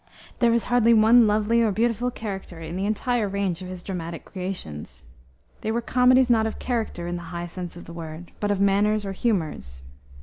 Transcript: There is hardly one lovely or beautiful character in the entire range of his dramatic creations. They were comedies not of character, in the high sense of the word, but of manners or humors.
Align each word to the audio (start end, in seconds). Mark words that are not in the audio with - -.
There 0.39 0.51
is 0.51 0.63
hardly 0.63 0.95
one 0.95 1.27
lovely 1.27 1.61
or 1.61 1.71
beautiful 1.71 2.09
character 2.09 2.59
in 2.59 2.75
the 2.75 2.87
entire 2.87 3.27
range 3.27 3.61
of 3.61 3.67
his 3.67 3.83
dramatic 3.83 4.25
creations. 4.25 5.03
They 5.61 5.71
were 5.71 5.79
comedies 5.79 6.27
not 6.27 6.47
of 6.47 6.57
character, 6.57 7.05
in 7.05 7.17
the 7.17 7.21
high 7.29 7.45
sense 7.45 7.77
of 7.77 7.85
the 7.85 7.93
word, 7.93 8.31
but 8.39 8.49
of 8.49 8.59
manners 8.59 9.05
or 9.05 9.11
humors. 9.11 9.83